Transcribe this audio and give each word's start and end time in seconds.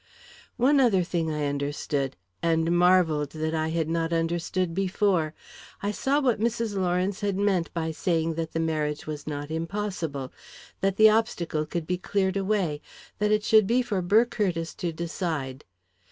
One 0.57 0.79
other 0.79 1.03
thing 1.03 1.29
I 1.31 1.45
understood 1.45 2.15
and 2.41 2.71
marvelled 2.75 3.33
that 3.33 3.53
I 3.53 3.67
had 3.67 3.87
not 3.87 4.11
understood 4.11 4.73
before. 4.73 5.35
I 5.83 5.91
saw 5.91 6.19
what 6.19 6.39
Mrs. 6.39 6.75
Lawrence 6.75 7.21
had 7.21 7.37
meant 7.37 7.71
by 7.75 7.91
saying 7.91 8.33
that 8.33 8.53
the 8.53 8.59
marriage 8.59 9.05
was 9.05 9.27
not 9.27 9.51
impossible 9.51 10.33
that 10.79 10.95
the 10.95 11.11
obstacle 11.11 11.67
could 11.67 11.85
be 11.85 11.99
cleared 11.99 12.35
away 12.35 12.81
that 13.19 13.31
it 13.31 13.43
should 13.43 13.67
be 13.67 13.83
for 13.83 14.01
Burr 14.01 14.25
Curtiss 14.25 14.73
to 14.73 14.91
decide. 14.91 15.65